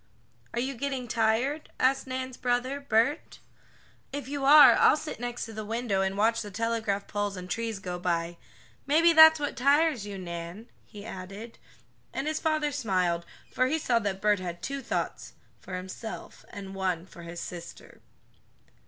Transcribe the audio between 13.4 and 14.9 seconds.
for he saw that Bert had two